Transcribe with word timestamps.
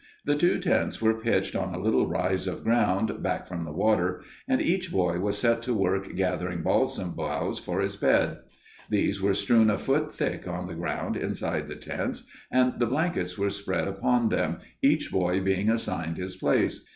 The 0.25 0.33
two 0.35 0.57
tents 0.57 0.99
were 0.99 1.13
pitched 1.21 1.55
on 1.55 1.75
a 1.75 1.79
little 1.79 2.07
rise 2.07 2.47
of 2.47 2.63
ground 2.63 3.21
back 3.21 3.45
from 3.45 3.65
the 3.65 3.71
water, 3.71 4.23
and 4.47 4.59
each 4.59 4.91
boy 4.91 5.19
was 5.19 5.37
set 5.37 5.61
to 5.61 5.75
work 5.75 6.15
gathering 6.15 6.63
balsam 6.63 7.11
boughs 7.13 7.59
for 7.59 7.81
his 7.81 7.95
bed. 7.97 8.39
These 8.89 9.21
were 9.21 9.35
strewn 9.35 9.69
a 9.69 9.77
foot 9.77 10.11
thick 10.11 10.47
on 10.47 10.65
the 10.65 10.73
ground 10.73 11.17
inside 11.17 11.67
the 11.67 11.75
tents 11.75 12.23
and 12.49 12.79
the 12.79 12.87
blankets 12.87 13.37
were 13.37 13.51
spread 13.51 13.87
upon 13.87 14.29
them, 14.29 14.61
each 14.81 15.11
boy 15.11 15.39
being 15.39 15.69
assigned 15.69 16.17
his 16.17 16.35
place. 16.35 16.83